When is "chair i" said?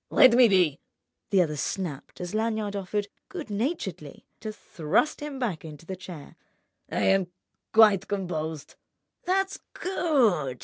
5.95-7.01